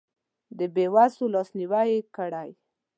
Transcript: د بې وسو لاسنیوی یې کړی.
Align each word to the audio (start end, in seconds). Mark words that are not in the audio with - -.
د 0.57 0.59
بې 0.73 0.85
وسو 0.93 1.25
لاسنیوی 1.33 1.85
یې 1.93 1.99
کړی. 2.15 2.49